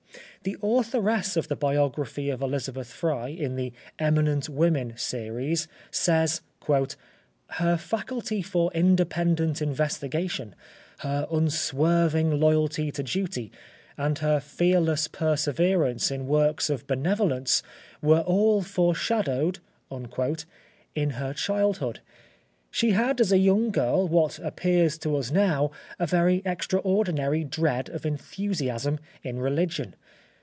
The 0.43 0.57
authoress 0.63 1.37
of 1.37 1.49
the 1.49 1.55
biography 1.55 2.31
of 2.31 2.41
Elizabeth 2.41 2.91
Fry 2.91 3.27
in 3.27 3.57
the 3.57 3.73
Eminent 3.99 4.49
Women 4.49 4.93
series, 4.97 5.67
says: 5.91 6.41
"Her 6.65 7.77
faculty 7.77 8.41
for 8.41 8.71
independent 8.73 9.61
investigation, 9.61 10.55
her 11.01 11.27
unswerving 11.31 12.39
loyalty 12.39 12.91
to 12.91 13.03
duty, 13.03 13.51
and 13.99 14.17
her 14.17 14.39
fearless 14.39 15.07
perseverance 15.07 16.09
in 16.09 16.25
works 16.25 16.71
of 16.71 16.87
benevolence, 16.87 17.61
were 18.01 18.21
all 18.21 18.63
foreshadowed" 18.63 19.59
in 20.95 21.09
her 21.11 21.33
childhood. 21.35 21.99
She 22.71 22.89
had 22.91 23.21
as 23.21 23.31
a 23.31 23.37
young 23.37 23.69
girl 23.69 24.07
what 24.07 24.39
appears 24.39 24.97
to 24.99 25.15
us 25.17 25.29
now 25.29 25.69
a 25.99 26.07
very 26.07 26.41
extraordinary 26.43 27.43
dread 27.43 27.89
of 27.89 28.07
enthusiasm 28.07 28.97
in 29.21 29.37
religion. 29.37 29.93